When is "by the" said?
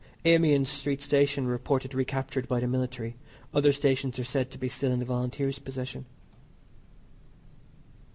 2.47-2.65